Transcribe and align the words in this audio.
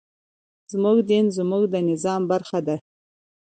زموږ 0.71 0.97
دين 1.09 1.25
زموږ 1.37 1.63
د 1.73 1.75
نظام 1.89 2.21
برخه 2.31 2.59
ده. 2.67 2.75